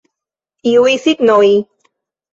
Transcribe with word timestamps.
Iuj 0.71 0.95
signoj? 1.05 1.53